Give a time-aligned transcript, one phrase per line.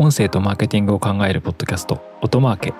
[0.00, 2.74] 音声とマーケティングを考えるポッドキャスト音マーケ。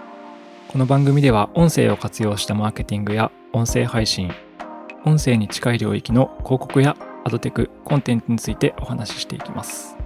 [0.69, 4.31] この番組では音声を活用したマーケティングや音声配信
[5.05, 9.97] 音声に近い領域の広告やアドテクコンテンツについてお話ししていきます。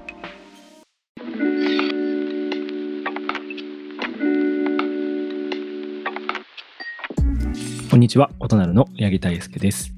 [7.90, 9.92] こんにちは音なるの八木大輔です。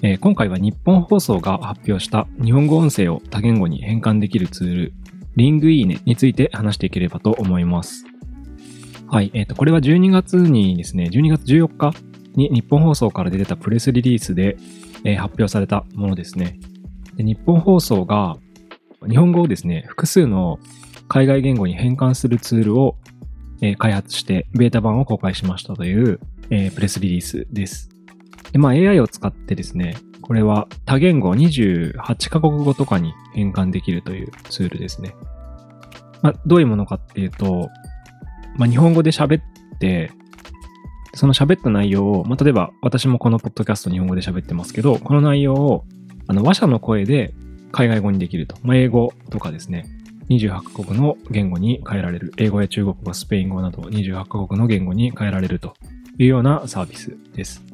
[0.00, 4.92] えー、今回は日本放送が発表した日本語音声を多言語に変換できるツール
[5.36, 8.04] リングイーネについて話していければと思います。
[9.08, 9.30] はい。
[9.34, 11.92] えっ、ー、と、これは12月にですね、12月14日
[12.34, 14.56] に日本放送から出てたプレスリリースで、
[15.04, 16.58] えー、発表されたものですね
[17.16, 17.22] で。
[17.22, 18.36] 日本放送が
[19.08, 20.58] 日本語をですね、複数の
[21.08, 22.96] 海外言語に変換するツールを、
[23.62, 26.18] えー、開発してベータ版を公開しましたという、
[26.50, 27.88] えー、プレスリリースです。
[28.52, 35.14] で、まあ AI を使ってですね、これは多言語28カ国語とかに変換できるというツールですね。
[36.20, 37.68] まあ、どういうものかっていうと、
[38.56, 39.42] まあ、日本語で喋っ
[39.78, 40.10] て、
[41.14, 45.84] その喋った内容を、まあ、例えば私もこのポッドキャスト日本語で喋ってますけど、この内容を
[46.26, 47.32] あの話者の声で
[47.70, 48.56] 海外語にできると。
[48.62, 49.86] まあ、英語とかですね。
[50.28, 52.32] 28カ国の言語に変えられる。
[52.36, 55.74] 英語や中国語、スペイン語など28カ国の言語に変えられると
[56.18, 57.65] いうようなサービスです。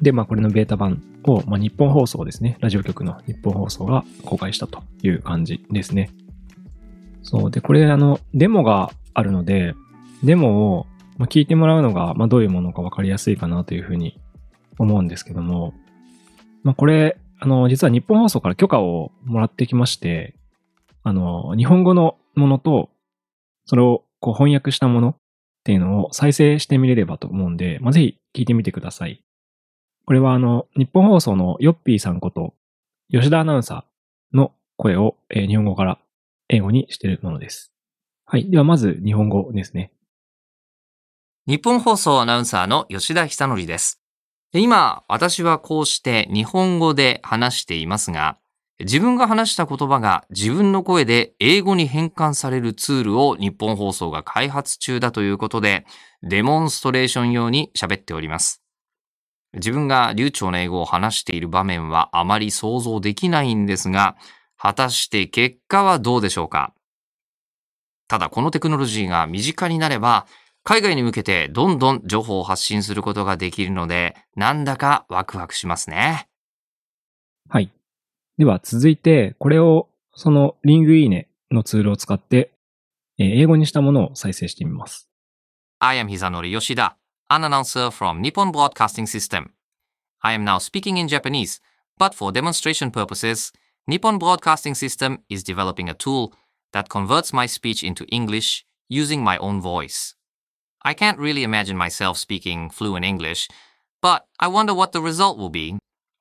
[0.00, 2.56] で、まあこれのベータ版を、まあ、日本放送ですね。
[2.60, 6.10] ラジオ局の日本放送が公開したという感じですね。
[7.22, 7.50] そう。
[7.50, 9.74] で、これあの、デモがあるので、
[10.22, 10.86] デモを
[11.18, 14.18] まあ聞いてもらうのが、まあ、どういうものかわかりやすいかなというふうに
[14.78, 15.74] 思うんですけども、
[16.62, 20.34] まあ、これ、あの、実は日本放送から許可をもらってきまして、
[21.02, 22.90] あの、日本語のものと、
[23.66, 25.16] それをこう翻訳したものっ
[25.64, 29.22] ていうのを再生してみれればと思うんで、まあ、ぜひ聞いてみてください。
[30.10, 32.52] これはあの、日本放送のヨッピーさんこと、
[33.12, 36.00] 吉田アナウンサーの声を、えー、日本語から
[36.48, 37.72] 英語にしているものです。
[38.24, 38.50] はい。
[38.50, 39.92] ではまず日本語ですね。
[41.46, 44.02] 日本放送アナウンサーの吉田久則です。
[44.52, 48.36] 今、私はこうして日本語で話していますが、
[48.80, 55.86] 自分が話した言葉が自分の声で英語に変換されるツールを日本放送が開発中だということで、
[56.24, 58.60] デモンストレーション用に喋っております。
[59.54, 64.16] 自分が流暢な英語を話している場面はあまり想像できないんですが、
[64.56, 66.72] 果たして結果はどうでしょうか？
[68.08, 70.26] ただこのテクノロジーが身近になれば、
[70.62, 76.28] 海外に向けてどんどん情報を発信することができるので、なんだかワクワクしますね。
[77.48, 77.70] はい。
[78.36, 82.52] では続いて、これをそのリングイーネのツールを使って、
[83.18, 85.08] 英語にしたものを再生してみます。
[85.78, 86.92] I am Hizanori Yoshida.
[87.29, 89.53] an announcer from Nippon Broadcasting System.
[90.21, 91.59] I am now speaking in Japanese,
[91.97, 93.51] but for demonstration purposes,
[93.87, 96.33] Nippon Broadcasting System is developing a tool
[96.73, 100.15] that converts my speech into English using my own voice.
[100.83, 103.47] I can't really imagine myself speaking fluent English,
[104.01, 105.77] but I wonder what the result will be.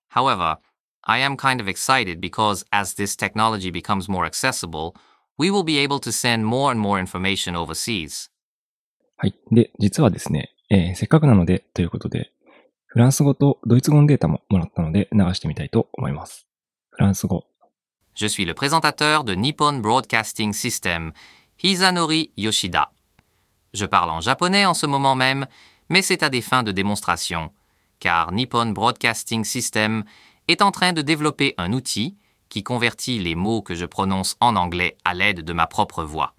[0.08, 0.56] However,
[1.04, 4.96] I am kind of excited because as this technology becomes more accessible,
[5.36, 8.30] we will be able to send more and more information overseas.
[9.16, 9.34] はい。
[9.52, 12.32] で、実はですね、 えー、せっかくなのでということで、
[12.86, 16.46] フランス語とドイツ語のデータももらったので流してみたいと思います。
[16.90, 17.44] フランス語。
[18.14, 21.12] Je suis le présentateur de Nippon Broadcasting System,
[21.62, 22.92] Hisanori Yoshida.
[23.72, 25.46] Je parle en japonais en ce moment même,
[25.88, 27.50] mais c'est à des fins de démonstration,
[27.98, 30.04] car Nippon Broadcasting System
[30.46, 32.16] est en train de développer un outil
[32.48, 36.34] qui convertit les mots que je prononce en anglais à l'aide de ma propre voix.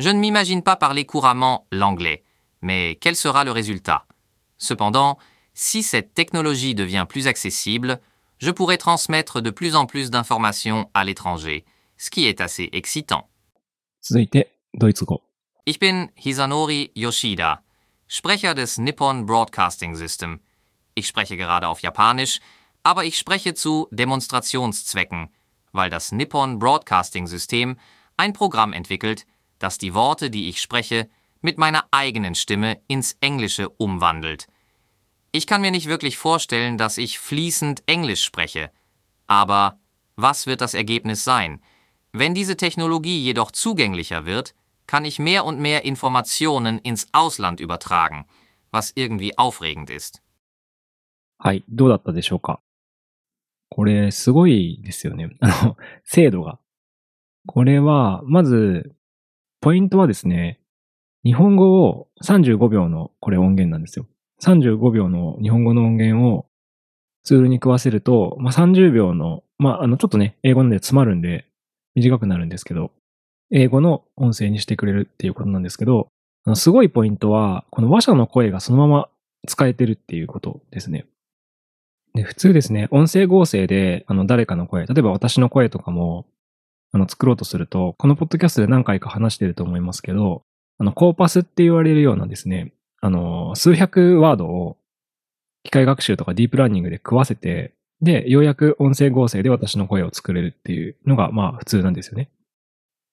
[0.00, 2.24] Je ne m'imagine pas parler couramment l'anglais,
[2.63, 4.05] mais quel sera le résultat?
[4.57, 5.17] Cependant,
[5.53, 7.99] si cette technologie devient plus accessible,
[8.39, 11.65] je pourrai transmettre de plus en plus d'informations à l'étranger,
[11.97, 13.29] ce qui est assez excitant.
[15.65, 17.61] Ich bin Hisanori Yoshida,
[18.07, 20.39] Sprecher des Nippon Broadcasting System.
[20.95, 22.39] Ich spreche gerade auf Japanisch,
[22.83, 25.29] aber ich spreche zu Demonstrationszwecken,
[25.71, 27.77] weil das Nippon Broadcasting System
[28.17, 29.25] ein Programm entwickelt,
[29.59, 31.09] das die Worte, die ich spreche,
[31.42, 34.46] mit meiner eigenen Stimme ins Englische umwandelt.
[35.32, 38.70] Ich kann mir nicht wirklich vorstellen, dass ich fließend Englisch spreche.
[39.26, 39.78] Aber
[40.16, 41.60] was wird das Ergebnis sein?
[42.12, 44.54] Wenn diese Technologie jedoch zugänglicher wird,
[44.86, 48.26] kann ich mehr und mehr Informationen ins Ausland übertragen,
[48.70, 50.22] was irgendwie aufregend ist.
[51.40, 52.60] はい、どうだったでしょうか
[53.68, 55.30] これ、すごいですよね。
[55.38, 56.58] あの、精度が。
[57.46, 58.92] これは、まず、
[59.60, 60.58] ポイントはですね、
[61.23, 64.05] 日本語を35秒のこれ音源なんですよ。
[64.41, 66.45] 35秒の日本語の音源を
[67.23, 71.45] ツールに食わせると、まあ、30秒の、まあ、あの、ちょっとね、英語なんで詰まるんで
[71.95, 72.91] 短くなるんですけど、
[73.51, 76.07] 英語の音声にしてくれるっていうことなんですけど、
[76.45, 79.09] あのすごいポイントは、この話者の声がそのまま
[79.47, 81.05] 使えてるっていうことですね。
[82.13, 86.25] で、普通ですね、音声合成で、あの、誰かの声、例えば私の声とかも、
[86.91, 90.43] あの、作ろうとすると、このポッドキャストで何回か話してると思いますけど、
[90.83, 94.77] あの、コーパスって言われるようなですね、あの、数百ワードを
[95.63, 102.29] 機械学習とかディープラーニングで食わせて、で、ようやく音声合成で私の声を作れるっていうのが、まあ普通なんですよね。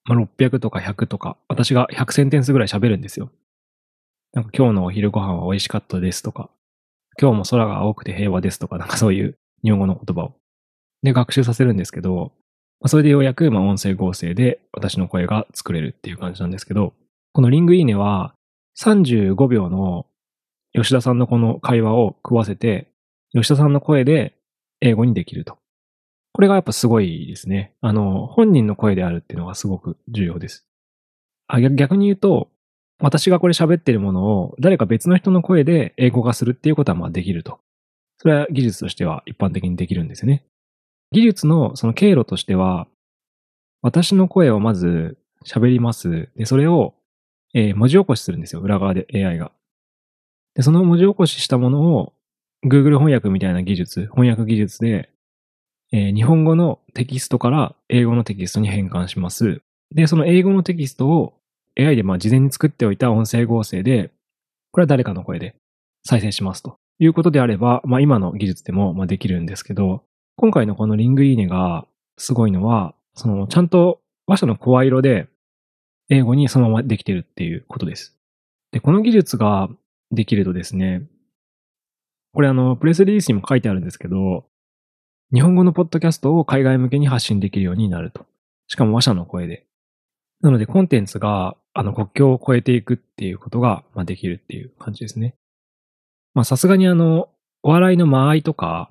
[0.05, 3.31] まあ600とか100とか、私が100センテンスぐらい喋るんですよ。
[4.33, 6.51] なんか今日のお昼ご飯は美味しかったですとか、
[7.21, 10.35] 今日も空が青くて平和ですとか、なんかそういう日本語の言葉を。
[11.05, 12.33] で、学習させるんですけど、
[12.81, 16.95] まあ、それでようやく、まあ音声合成で私の声が作れるっていう感じなんですけど、
[17.33, 18.35] このリングいいねは
[18.79, 20.07] 35秒の
[20.73, 22.91] 吉田さんのこの会話を食わせて、
[23.33, 24.37] 吉田さんの声で
[24.81, 25.59] 英語にできると。
[26.33, 27.75] これがやっぱすごいですね。
[27.81, 30.67] あの、本人の声であるっていうのがすごく重要です。
[31.49, 32.49] あ逆に言うと、
[33.01, 37.59] 私がこれ喋ってるものを誰か別の人の声で英語化するっていうことはまあできると。
[38.19, 40.45] それは技術としては一般的にできるんですよね。
[41.11, 42.87] 技術のその経路としては、
[43.83, 46.29] 私の声をまず喋ります。
[46.37, 46.95] で、それを、
[47.55, 48.61] えー、文字起こしするんですよ。
[48.61, 49.53] 裏側で AI が。
[50.55, 52.13] で、その文字起こししたものを
[52.65, 55.11] Google 翻訳みたいな技術、翻訳技術で、
[55.93, 59.63] えー、日本語のテキストから英語のテキストに変換します。
[59.95, 61.35] で、その英語のテキストを
[61.79, 64.11] AI でまあ事前に作っておいた音声合成で、
[64.73, 65.57] これは誰かの声で
[66.05, 70.05] 再生しますということであれば、まあ今の技術でもまあできるんですけど、
[70.37, 71.87] 今回のこのリングイーネが
[72.17, 75.27] すごいのは、そのちゃんと話者の声色で
[76.11, 78.17] 英語にそのままできてるっていうことです。
[78.73, 79.69] で、この技術が
[80.11, 81.03] できるとですね、
[82.33, 84.45] これあの、プレスリリースにも書いてあるんですけど、
[85.33, 88.27] 日本語のポッドキャストを海外向けに発信できるようになると。
[88.67, 89.67] しかも話者の声で。
[90.43, 95.35] なので、コンテンツが、あの、国境を越えていくっていうことが、まあ、できるっていう感じですね。
[96.35, 97.29] まあ、さすがにあの、
[97.63, 98.91] お笑いの間合いとか、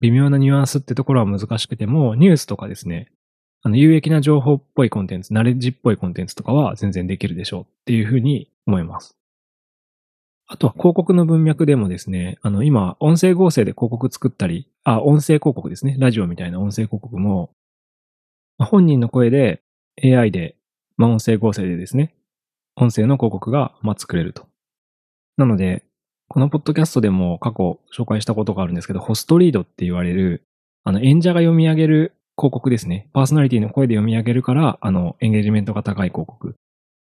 [0.00, 3.11] 微妙なニュアンスってところは難しくても、ニュースとかですね、
[3.64, 9.16] あの、有益な情報っぽいコンテンツ、ナレッジっぽいコンテンツとかは全然できるでしょうっていうふうに思います。
[10.48, 15.96] あとは広告の文脈でもですね、あの、今、音声合成で広告作ったり、あ、音声広告ですね。
[15.98, 17.52] ラジオみたいな音声広告も、
[18.58, 19.62] 本人の声で
[20.02, 20.56] AI で、
[20.96, 22.14] まあ、音声合成でですね、
[22.76, 24.46] 音声の広告が、まあ、作れると。
[25.36, 25.84] なので、
[26.28, 30.42] このポッドキャストでも過去紹介したことがあるんですけど、ホストリードって言われる、
[30.82, 33.08] あの、演者が読み上げる広告ですね。
[33.12, 36.52] パーソナリティの声で読み上げるから、あの、エンゲージメントが高い広告っ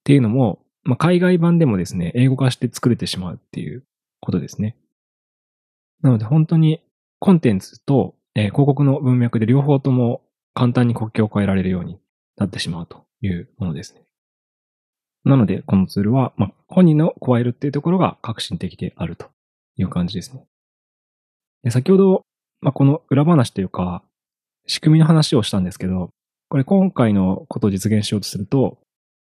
[0.04, 3.84] ていうのも、まあ、海外版でもですね、英語化して作れてしまうっていう
[4.22, 4.76] ことですね。
[6.02, 6.82] なので本当に
[7.20, 10.22] コンテンツと、えー、広告の文脈で両方とも
[10.54, 12.00] 簡単に国境を変えられるように
[12.38, 14.02] なってしまうというものですね。
[15.26, 19.28] なので、このツールは、まあ、本人の加えるっていうところが革新的であると
[19.76, 20.46] いう感じですね。
[21.64, 22.22] で先ほど、
[22.62, 24.04] まあ、この裏話というか、
[24.70, 26.12] 仕組みの話をしたんですけど、
[26.48, 28.78] これ今回のことを実現しようとすると、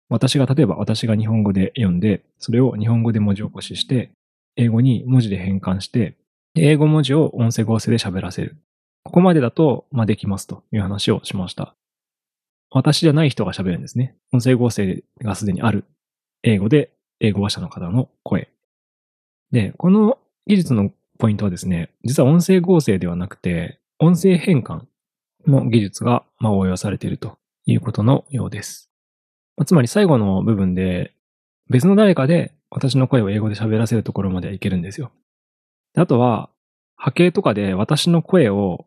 [0.09, 4.11] 私が、例えば私が日本語で読んで、それを日本語で文字起こしして、
[4.55, 6.17] 英語に文字で変換して、
[6.55, 8.57] 英語文字を音声合成で喋らせる。
[9.03, 11.75] ここまでだと、まあ、できますという話をしました。
[12.71, 14.15] 私じゃない人が喋るんですね。
[14.33, 15.85] 音声合成がすでにある。
[16.41, 18.49] 英語で、英語話者の方の声。
[19.51, 20.17] で、この
[20.47, 24.85] 技術のポイントはですね、実は音声合成ではなくて、音声変換
[25.47, 28.89] の技術が、応用されているということのようです。
[29.65, 31.13] つまり最後の部分で、
[31.69, 35.11] 別の誰かで私の声を英語で喋らせるところまではいけるんですよ。
[35.95, 36.49] あとは、
[36.95, 38.85] 波形とかで私の声を、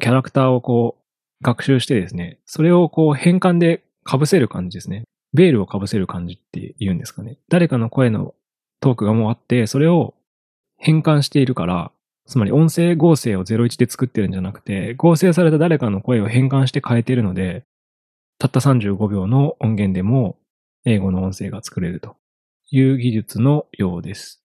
[0.00, 1.02] キャラクターをこう、
[1.42, 5.04] 学習してですね、それをこう変換で被せる感じですね。
[5.34, 7.38] ベールを被せる感じって言うんですかね。
[7.48, 8.34] 誰かの声の
[8.80, 10.14] トークがもうあって、それを
[10.78, 11.92] 変換しているから、
[12.26, 17.64] つまり音声合成を01で作ってるんじゃなくて、合成された誰かの声を変換して変えてるので、
[18.38, 20.36] たった35秒の音源でも
[20.84, 22.16] 英語の音声が作れると
[22.70, 24.42] いう技術のようです。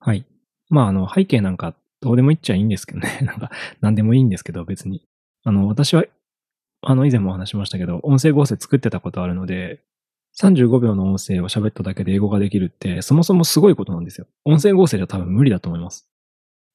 [0.00, 0.24] はい。
[0.68, 3.20] まあ、あの、背景なんかどうでもいっちゃいいんですけどね。
[3.22, 3.50] なんか、
[3.80, 5.06] 何でもいいんですけど、別に。
[5.44, 6.04] あの、私は、
[6.80, 9.80] あの、以前も話しましたけど、音声合成作ってたことあるので、
[10.40, 14.26] 35秒の音声を喋っただけで英語ができるって、そもそもすごいことなんですよ。
[14.44, 16.08] 音声合成じゃ多分無理だと思います。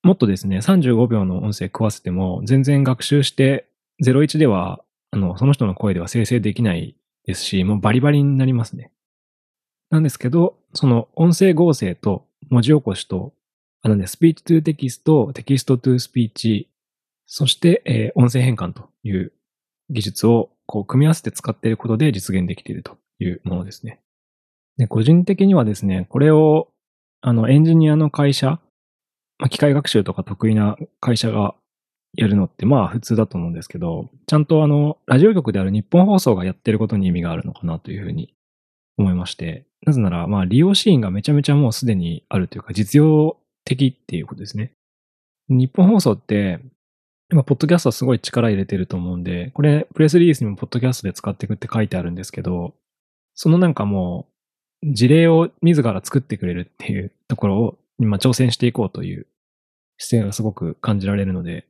[0.04, 3.68] もっとですね、35秒の音声食わせても、全然学習して、
[4.04, 8.92] 01ではあの、その人の声では生成できないですし、もうバリバリになりますね。
[9.90, 13.34] なんですけど、その音声合成と文字起こしと、
[13.82, 16.70] あのね、 Speech to Text、 Text to Speech、
[17.26, 19.34] そして、えー、音声変換という
[19.90, 24.02] 技術をこう組み合わせて使っていることで実現できているというものですね。
[24.78, 26.70] で、個人的にはですね、これを、
[27.22, 28.60] あの、エンジニアの会社、
[29.40, 31.56] まあ、機械学習とか得意な会社が
[32.16, 38.34] やるのってまあ普通だと思うんですけど、ちゃんとあの、ラジオ局である日本放送がやってることに意味があるのかなというふうに
[38.98, 44.72] 思いまして、なぜならまあ利用シーンがめちゃめちゃもうすでにあるというか実用的っていうことですね。
[45.50, 46.60] 日本放送って、
[47.32, 52.74] 今、ポッドキャストはすごい力入れてると思うんで、これ、プレスリリースにもポッドキャストで使っていくって書いてあるんですけど、
[53.36, 54.28] そのなんかも
[54.84, 59.28] う、事例を自ら作ってくれるっていうところを今挑戦していこうという
[59.98, 61.66] 姿勢がすごく感じられるので、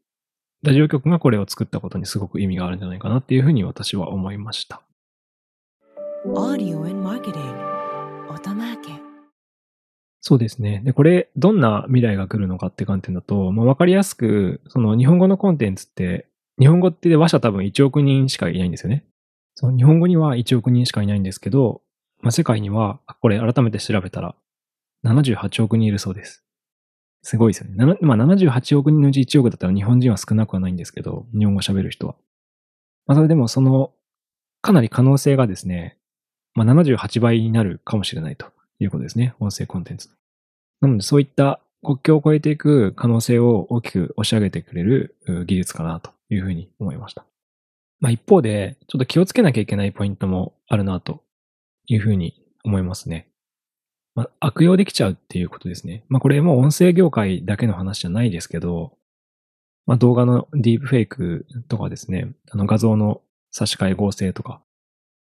[0.64, 4.82] ラジオ局がこれを作ったことにすごく意味があるんじゃないかなっていうふうに私は思いました。
[10.20, 10.82] そうですね。
[10.84, 16.28] で、これ、どんな未来が来るのかって観点だと、まあ、わかりやすく、その日本語のコンテンツって、
[16.60, 19.06] 日本語って話者多分1億人しかいないんですよね。
[19.56, 21.82] その日本語には1億人しかいないんですけど、
[22.20, 24.36] まあ、世界には、これ改めて調べたら、
[25.14, 26.44] 78億人いるそうです。
[27.24, 27.98] すごいですよね。
[28.02, 32.16] まあ、78億人のうち1億だったら日本人は少なくはないんですけど、日本語喋る人は。
[33.06, 33.92] まあ、それでもその、
[34.62, 35.98] かなり可能性がですね、
[36.54, 38.48] まあ、78倍になるかもしれないと
[38.80, 39.36] いうことですね。
[39.40, 40.10] 音声コンテンツ。
[40.82, 47.26] なのでそういった国境を越えていく可能性を大きく押し上げてくれる技術かなというふうに思いました。
[48.00, 51.24] まあ一方で、ちょっと気をつけなきゃいけないポイントもあるなと
[51.88, 53.27] いうふうに思いますね。
[54.18, 56.04] まあ悪用できちゃうっていうことですね。
[56.10, 58.98] まあこれも音声業界だけの話じゃないですけど、
[59.86, 63.22] まあ動画のディープフェイクとかですね、あの画像の
[63.52, 64.60] 差し替え合成とか、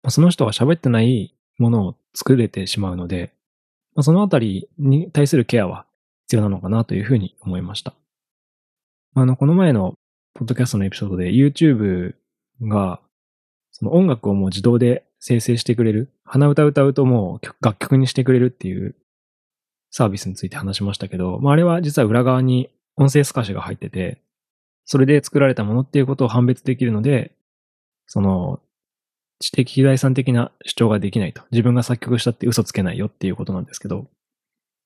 [0.03, 3.33] まあ、その人が喋ってないものを作れてしまうので、
[3.95, 5.87] まあ、そのあたりに対するケアは
[6.27, 7.95] 必要なのかなというふうに思いました。
[9.15, 9.95] あの、この前の
[10.35, 12.15] ポッドキャストのエピソードで YouTube
[12.63, 13.01] が、
[13.71, 18.97] その音楽をもう自動で生成してくれる、鼻歌歌うともう楽曲にしてくれるっていう
[19.93, 24.21] サービスについて話しましたけど、まあ、あれは実は裏側に音声透かしが入ってて、
[24.85, 27.31] それで作られたものっていうことを判別できるので、
[28.09, 28.59] その
[29.39, 31.43] 知的財産的な主張ができないと。
[31.53, 34.09] 自分が作曲したって嘘つけないよっていうことなんですけど、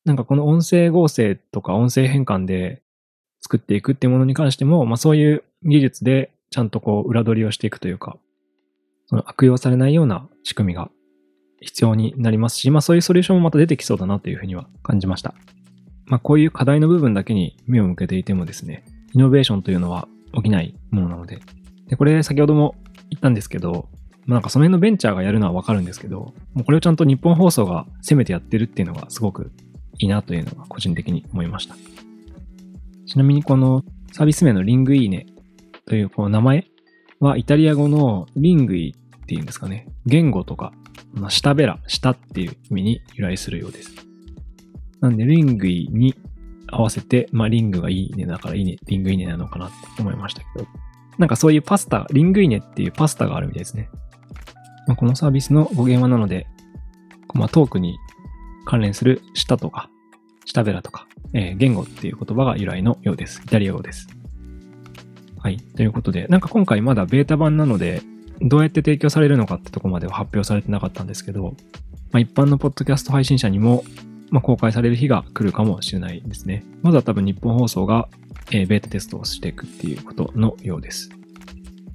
[0.05, 2.83] なんかこの音声合成とか音声変換で
[3.41, 8.19] 作っていくっていうものに関しても、まあそういう技術でちゃんとこう裏取りをしていくというか、
[9.07, 10.91] その悪用されないような仕組みが
[11.61, 15.35] 必要になりますし、まあそういうソリューションもまた出てきそうだなというふうには感じました。
[16.07, 21.41] まあこういう課題の部分だけに目を向けていてもですね、イノベーションというのは起きないものなので、
[21.89, 22.75] で、これ先ほども
[23.11, 23.89] 言ったんですけど、
[24.27, 29.53] まあなんかその辺のベンチャーがやるのはわかるんですけど、もうこれをちゃんと日本放送が攻めてやってるっていうのがすごく
[29.99, 31.77] いいなというのが個人的に思いました。
[33.07, 33.83] ちなみにこの
[34.13, 35.27] サービス名のリングイーネ
[35.87, 36.67] というこの名前
[37.21, 39.89] はイタリア語のリングイっていうんですかね。
[40.07, 40.73] 言語とか、
[41.13, 43.91] まあ、下べら、下っていう意味に由来するようです。
[45.01, 46.15] なんでリングイに
[46.69, 50.67] 合わせて、まあリングがいいねだからいいね、リングイネなのかなって思いましたけど。
[51.19, 53.89] なんかそういうパスタ、リングイネっていうパスタがあるみたいですね。
[54.87, 56.47] まあ、このサービスの語源はなので、
[57.35, 57.99] まあ、トークに
[58.65, 59.91] 関連する舌とか、
[60.45, 63.43] 舌ベラとか、えー、言語っていう言葉が由来のようです。
[63.45, 64.09] イタリア語です。
[65.47, 65.59] はい。
[65.59, 68.03] ということで、なんか今回まだベータ版なので、
[68.41, 71.55] どうやって提供されるのかってとこまでは発表されてなかったんですけど、
[72.11, 73.85] まあ、一般のポッドキャスト配信者にも、
[74.31, 76.65] まあ、公開される日が来るかもしれないですね。
[76.83, 78.09] まずは多分日本放送が、
[78.51, 81.11] えー、ベータテストをしていくっていうことのようです。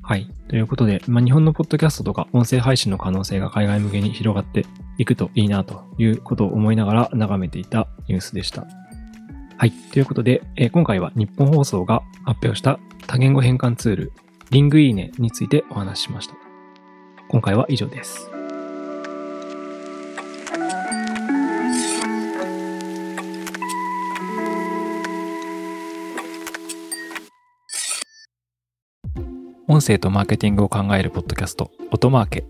[0.01, 0.29] はい。
[0.47, 4.65] ということで、まあ、日本のポッドキャストとか音声配信の可能性が海外向けに広がって
[4.97, 8.65] いくといいなということを思いながら眺めていたニュースでした。
[9.57, 9.71] はい。
[9.91, 12.79] ということで、えー、今回は日本放送が発表した
[13.11, 14.13] 多言語変換ツール、
[14.51, 16.35] リングイーネについてお話ししました。
[17.27, 18.31] 今回は以上です。
[29.67, 32.45] 音声とマーケティングを考えるポッドキャスト、音マーケ。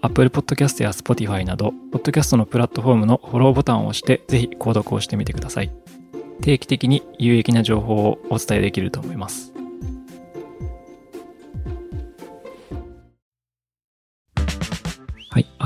[0.00, 5.72] Apple Podcast や Spotify など、ポッドキャストのプラットフォームのフォローボタンを押して、ぜひ購読をしてみてください。
[6.40, 9.51] 定期的に有益な情報をお伝えできると思います。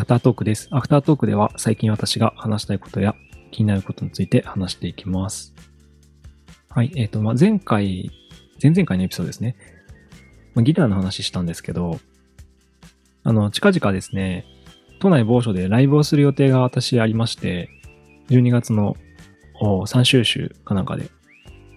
[0.06, 0.68] フタートークです。
[0.70, 3.16] アフタートークでは最近私が話したいことや
[3.50, 5.52] 気になることについて話していきます。
[6.68, 8.12] はい、えっ、ー、と、まあ、前回、
[8.62, 9.56] 前々回のエピソードですね。
[10.54, 11.98] まあ、ギターの話したんですけど、
[13.24, 14.46] あの、近々ですね、
[15.00, 17.68] 都内某所でライブをする予定が私ありまして、
[18.28, 18.96] 12月の
[19.60, 21.10] 3週週かなんかで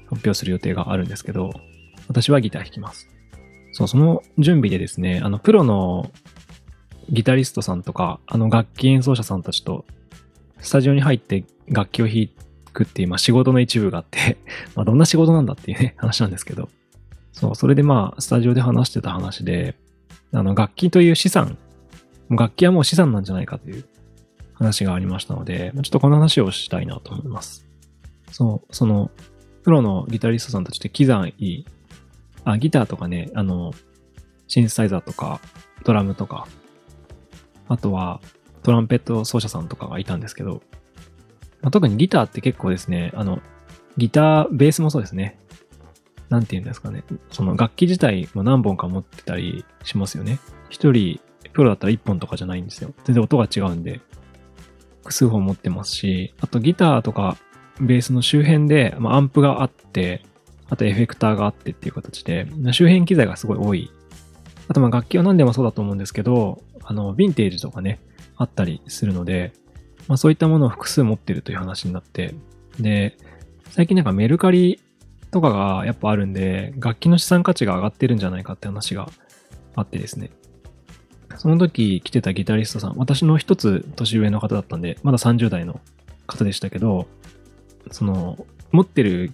[0.06, 1.50] 発表する予定があるんですけど、
[2.08, 3.10] 私はギター弾きます。
[3.72, 6.12] そう、その準備でですね、あの、プロの
[7.12, 9.86] ギタリストさんとか、あの、楽器演奏者さんたちと、
[10.62, 12.30] スタジオに入って楽器を弾
[12.74, 14.38] くっていう、まあ、仕事の一部があって
[14.76, 16.70] まあ、どんな仕事なんだっていうね、話なんですけど、
[17.32, 19.76] そう、それでまあ、スタジオで話してた話で、
[20.32, 21.58] あの、楽器という資産、
[22.30, 23.86] 楽器はもう資産なんじゃないかという
[24.54, 27.66] 話がありましたので、ちょっとこの話をしたいなと思います。
[28.32, 29.10] そう、その、
[29.64, 31.66] プロのギタリストさんたちって機材、
[32.44, 33.74] あ、ギターとかね、あの、
[34.48, 35.40] シンセサイザーとか、
[35.84, 36.48] ドラムとか、
[37.70, 38.20] あとは
[38.64, 40.62] トランペット奏者さんとかがいたんですけど、
[41.62, 43.42] まあ、特にギターって結構ですね、あの、
[43.98, 45.40] ギター、ベースもそうですね。
[46.30, 47.04] なんて言うんですかね。
[47.32, 50.40] その楽器自体も何本か持ってたりしますよね。
[50.70, 51.20] 一人、
[51.54, 52.94] プロだったら一本とかじゃないんですよ。
[53.06, 54.02] 全然音が違うんで、
[55.02, 57.38] 複数本持ってますし、あとギターとか
[57.80, 60.24] ベースの周辺で、まあ、アンプがあって、
[60.70, 63.92] あとエフェクターがあってっていう形で、周辺機材がすごい多い。
[64.70, 68.00] あとまあ楽器は何でもそうだと思うんですけど、あの、ヴィンテージとかね、
[68.38, 69.52] あったりするので、
[70.08, 72.36] まあそういったものを複数持ってるという話になって、
[72.80, 73.18] で、
[73.72, 74.80] 最近なんかメルカリ
[75.32, 79.10] とかがやっぱあるんで、楽器の資産価値が上がってるんじゃないかって話が
[79.76, 80.30] あってですね。
[81.38, 85.80] その時来てたギタリストさん、私の一つ年上の方だったんで、まだ30代の
[86.28, 87.08] 方でしたけど、
[87.92, 89.32] その、持ってる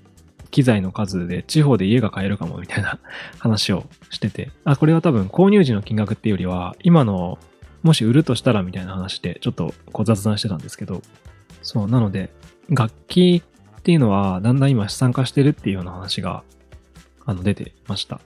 [0.55, 2.97] 機材の数で地方で家が買えるかもみたいな
[3.39, 7.37] 話をしてて、あ、これは多分購入時の金額っていうよりは、今の
[7.83, 11.01] もし売るとしたらみたいな話でちょっとこう雑談してたんですけど、
[11.61, 12.31] そう、なので、
[12.69, 13.43] 楽器
[13.79, 16.43] っていうのはだんだん今資産化してるっていうような話が、
[17.25, 18.21] あの、出てました。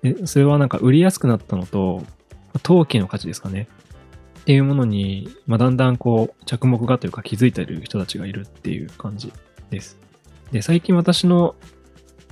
[0.00, 2.02] で、それはなんか売りやすくなったのと、
[2.62, 3.68] 陶器の価値ですかね。
[4.40, 9.30] っていうものに、まあ、だんだんこう、着目がというか気づいてる人たちがいるっていう感じ
[9.68, 10.09] です。
[10.52, 11.54] で、最近私の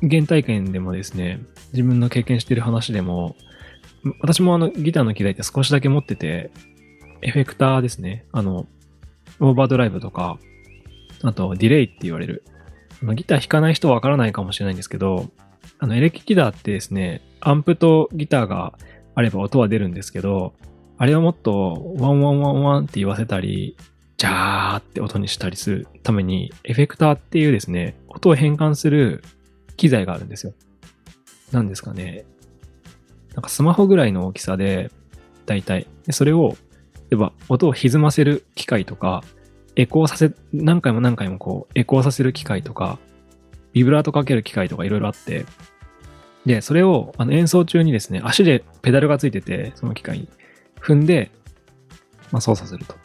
[0.00, 1.40] 原体験でもですね、
[1.72, 3.37] 自分の経験している話でも、
[4.20, 6.50] 私もあのギターの機材って少しだけ持ってて、
[7.22, 8.25] エフェクターですね。
[8.32, 8.66] あの、
[9.40, 10.38] オーバードライブとか、
[11.22, 12.44] あとディレイって言われる。
[13.14, 15.31] ギター弾かない人はわからないかもしれないんですけど、
[15.78, 18.78] あのエレキギターってですね、アンプとギターが
[19.14, 20.54] あれば音は出るんですけど、
[20.96, 23.76] あれをもっとワンワンワンワンって言わせたり、
[24.18, 29.22] ジャーって音にしたりするために、エフェクターっていうですね、音を変換する
[29.76, 30.52] 機材があるんですよ。
[31.52, 32.24] なんですかね。
[33.35, 34.90] なんかスマホぐらいの大きさで、
[35.46, 35.87] だいたい。
[36.11, 36.57] それを、
[37.11, 39.22] 例えば音を歪ませる機械とか、
[39.76, 42.98] エコーさせ、何回も何回もこう、エコーさせる機械とか、
[43.72, 45.46] ビブラートかける機械とかいろいろあって、
[46.44, 50.28] で、それをあの演奏中にですね、足でペダルがついてて、その機械に
[50.81, 51.31] 踏んで、
[52.33, 52.96] まあ、操作すると。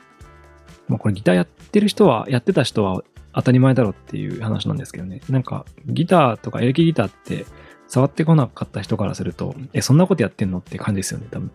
[0.88, 5.22] まあ、これギターやってる人は、やってた人は当たり前だろっていう話なんですけどね。
[5.30, 7.46] なんか、ギターとかエレキギターって
[7.88, 11.52] 触ってこなかった人からすると、え、そんなことやってんのって感じですよね、多分。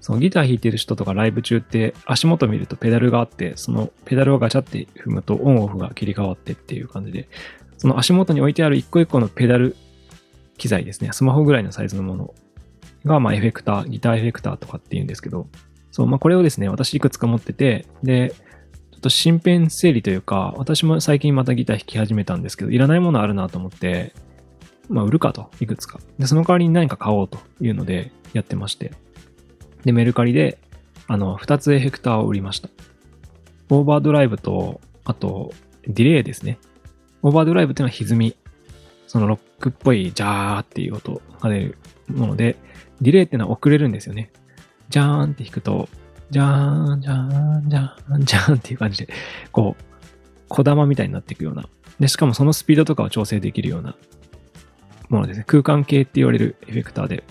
[0.00, 7.28] そのギター弾いてる人とかライブ中って足元見るとペダルがあって、そのペダルをガチャって踏むとオンオフが切り替わってっていう感じで、
[7.76, 9.76] その足元に置いてある一個一個のペダル
[10.56, 12.34] 機材ですね、スマホぐらいのサイズのもの
[13.04, 15.48] が、まあエフェクター、ギターエフェクターとかっていうんですけど、
[15.98, 18.32] そう、まあこれをですね、私いくつか持ってて、で、
[18.92, 24.14] ちょっと身辺整理というか、私も最近またギター弾き始めたんですけど、いらないものあるなと思って、
[24.88, 25.98] まあ売るかと、いくつか。
[26.16, 28.92] で、その代わりに何か買おうというのでやってまして。
[29.84, 30.60] で、メルカリで、
[31.08, 32.68] あの、2つエフェクターを売りました。
[33.70, 35.52] オーバードライブと、あと、
[35.88, 36.58] ディレイですね。
[37.22, 38.36] オーバードライブっていうのは歪み。
[39.08, 42.56] そのロックっぽいジャーっていう音が出るもので、
[43.00, 44.30] ディレイっていうのは遅れるんですよね。
[44.88, 45.88] ジャーンって弾くと、
[46.30, 49.12] ジャーン、ジャーン、ジャーン、ジャーンっていう感じで、
[49.52, 49.84] こう、
[50.48, 51.68] 小玉みたいになっていくような。
[52.00, 53.96] で、しかもそのスピードとかを調整できるような
[55.08, 55.44] ものですね。
[55.46, 57.24] 空間系って言われるエフェクターで。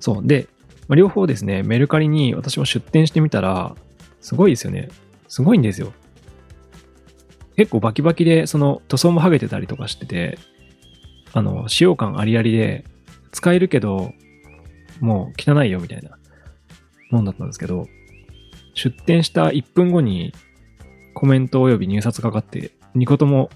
[0.00, 0.26] そう。
[0.26, 0.48] で、
[0.88, 3.74] まあ、両方ですね、メルカリに私も出店してみたら、
[4.20, 4.88] すごいですよね。
[5.28, 5.92] すごいんですよ。
[7.56, 10.38] 結構バキバキで、その塗装も剥げてたりとかしてて、
[11.32, 12.84] あの、使用感ありありで、
[13.32, 14.12] 使えるけど、
[15.00, 16.16] もう汚いよみたいな
[17.10, 17.86] もんだったんですけど、
[18.74, 20.32] 出店した1分後に
[21.14, 23.50] コメント及び入札かかって、2個とも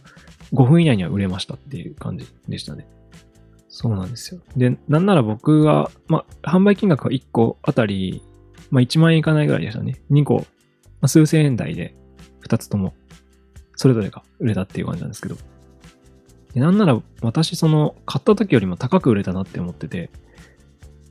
[0.53, 2.87] 5分以内には売れましたっていう感じでしたね。
[3.69, 4.41] そうなんですよ。
[4.57, 8.23] で、なんなら僕は、まあ、販売金額は1個あたり、
[8.71, 10.03] まあ、1万円いかないぐらいでしたね。
[10.11, 10.45] 2個、ま
[11.03, 11.95] あ、数千円台で
[12.43, 12.95] 2つとも、
[13.77, 15.37] それぞれが売れたっていう感じなんですけど。
[16.55, 20.11] でなんなら私、その、買った時よりも高く売れたなって思ってて、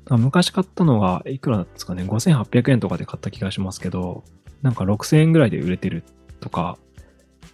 [0.10, 4.24] 昔買ったのが、いくらですかね、5800円とかで買った気がしますけど、
[4.62, 6.04] なんか6000円ぐらいで売れてる
[6.40, 6.78] とか、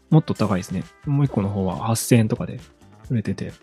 [0.09, 0.83] もっと高いですね。
[1.05, 2.59] もう一個の方は8000円とかで
[3.09, 3.53] 売れてて、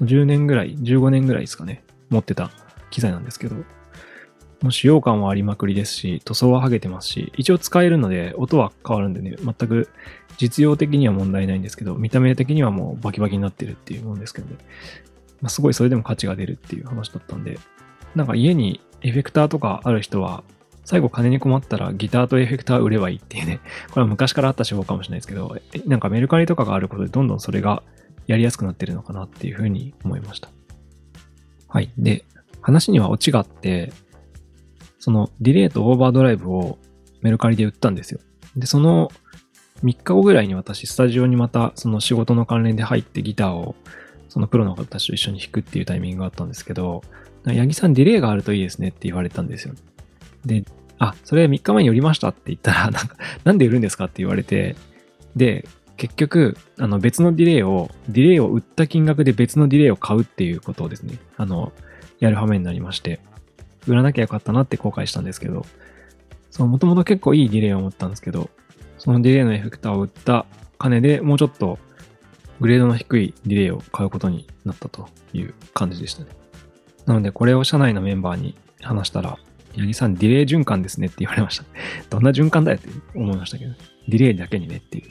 [0.00, 2.50] 10年ぐらい、15年ぐらいですかね、持ってた
[2.90, 3.56] 機材なんですけど、
[4.62, 9.90] もう使用感はありまくりですし、塗装は剥げてますし、一応使えるので、音は変わるんでね、全く
[10.38, 14.56] 実用的には問題ないんですけど、見た目的にはもうバキバキになってるっていうもんですけどね。
[15.44, 17.58] まあ、すごいそれでも価値が出るっていう話だったんで、
[18.14, 20.42] なんか家にエフェクターとかある人は、
[20.86, 23.60] 最後金に困ったらギターとエフェクター売ればいいっていうね、
[23.92, 25.54] これは昔からあった手法かもしれないですけど、
[25.84, 27.82] なんかメルカリとかがあることでどんどんそれが
[28.26, 30.48] やりやすくなってるのかなっていうふうに思いました。
[31.68, 31.92] はい。
[31.98, 32.24] で、
[32.62, 33.92] 話にはオチがあって、
[34.98, 36.78] そのディレイとオーバードライブを
[37.20, 38.20] メルカリで売ったんですよ。
[38.56, 39.12] で、その
[39.82, 43.74] 3日後ぐらいに私、スタジオにまたその仕事の関連で入ってギターを
[44.34, 47.04] そのプロの方たちと一緒に弾くっていうタイミングがあったんですけど、
[47.46, 49.74] 八木さんディレイがあるといいですねって言われたんですよ。
[50.44, 50.64] で、
[50.98, 54.74] あ、それ3日前に売りましたって言ったら、 なんか、なんで売るんですかって言われて、
[55.36, 61.72] で、結局、あの別のディレイを、ディレイを売った金額で別のディレイを買うっていうことをですね、あの、
[62.18, 63.20] やる羽目になりまして、
[63.86, 65.64] 売らなきゃよかったなって後悔したんですけど、
[66.50, 68.50] そう、もともと結構いいディレイを持ったんですけど、
[68.98, 71.78] そのディレイのエフェクターを売った金でもうちょっと
[72.60, 76.28] グレードの低いディレイを買うことになったという感じでしたね。
[77.06, 79.38] なのでこれを社内のメンバーに話したら、
[79.76, 81.64] 八木さんディレイ循環ですねって言われました。
[82.10, 83.72] どんな循環だよって思いましたけど、
[84.08, 85.10] ディレイだけにねっていう。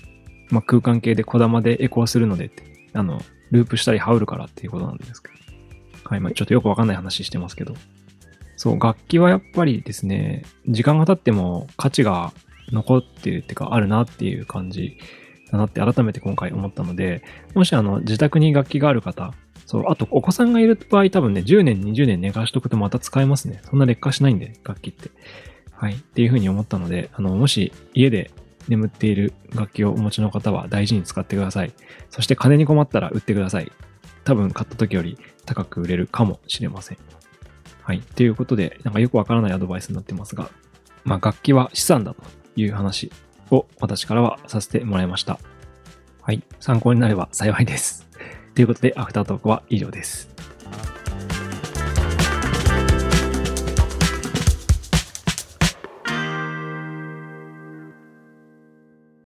[0.49, 5.33] まあ、空間系で小玉でエコーするのでって、あの、ループしたり羽織るからっていうことなんですけど。
[6.05, 7.75] はい、まあ、ちょっとよくわかんない話してますけど。
[8.55, 12.33] そう、楽器はやっぱりですね、時間が経っても価値が
[12.71, 14.97] 残ってるっていうか、あるなっていう感じ
[15.53, 17.21] だなって改めて今回思ったので、
[17.53, 19.33] もしあの、自宅に楽器がある方、
[19.67, 23.61] そう、あとお子さんがいる場合多分ね、10年、20年寝かしとくとまた使えますね。
[23.69, 25.11] そんな劣化しないんで、楽器って。
[25.75, 25.93] はい。
[25.93, 28.31] っていうふうに思ったので、あの、もし家で
[28.67, 31.73] 眠っている楽器をお持ちの方は大事に使ってください。
[32.09, 33.71] そして金に困ったら売ってください。
[34.23, 36.97] 多分買った時より高く売れるかもしれません。
[37.83, 37.99] はい。
[37.99, 40.49] ということで、なんかよくわからないアドバイスになってますが、
[41.03, 42.23] まあ楽器は資産だと
[42.55, 43.11] いう話
[43.51, 45.39] を私からはさせてもらいました。
[46.21, 46.41] はい。
[46.59, 48.07] 参考になれば幸いです。
[48.55, 50.32] ということで、アフタートークは以上です。